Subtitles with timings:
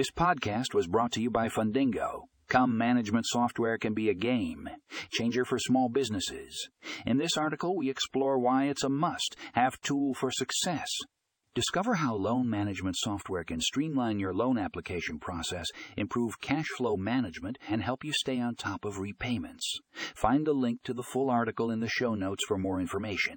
[0.00, 2.22] This podcast was brought to you by Fundingo.
[2.48, 4.66] Come management software can be a game
[5.10, 6.70] changer for small businesses.
[7.04, 10.88] In this article, we explore why it's a must have tool for success.
[11.54, 15.66] Discover how loan management software can streamline your loan application process,
[15.98, 19.80] improve cash flow management, and help you stay on top of repayments.
[20.14, 23.36] Find the link to the full article in the show notes for more information.